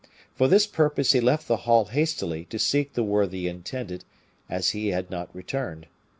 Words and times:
For 0.33 0.47
this 0.47 0.65
purpose 0.65 1.11
he 1.11 1.19
left 1.21 1.47
the 1.47 1.57
hall 1.57 1.85
hastily 1.85 2.45
to 2.45 2.57
seek 2.57 2.93
the 2.93 3.03
worthy 3.03 3.47
intendant, 3.47 4.03
as 4.49 4.71
he 4.71 4.87
had 4.87 5.11
not 5.11 5.29
returned. 5.35 5.85